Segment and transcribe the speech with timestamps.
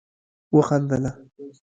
[0.55, 1.11] وخندله